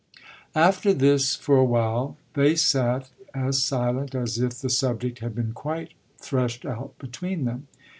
After 0.55 0.95
this, 0.95 1.35
for 1.35 1.57
a 1.57 1.63
while, 1.63 2.17
they 2.33 2.55
sat 2.55 3.11
as 3.35 3.61
silent 3.61 4.15
as 4.15 4.39
if 4.39 4.55
the 4.55 4.69
subject 4.71 5.19
had 5.19 5.35
been 5.35 5.53
quite 5.53 5.91
threshed 6.19 6.65
out 6.65 6.97
between 6.97 7.45
them. 7.45 7.67